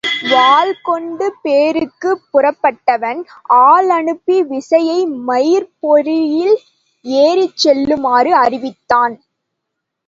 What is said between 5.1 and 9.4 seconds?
மயிற் பொறியில் ஏறிச் செல்லுமாறு அறிவித்தான்.